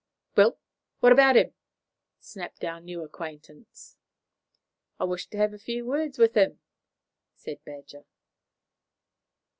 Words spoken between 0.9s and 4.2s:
What about him?" snapped our new acquaintance.